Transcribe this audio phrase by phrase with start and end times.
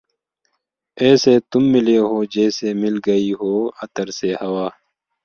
[1.01, 4.65] ایسے تم ملے ہو جیسی مل گئ ہو عطر سے ہوا“